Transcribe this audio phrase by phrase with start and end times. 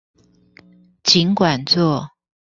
[1.03, 2.09] 儘管做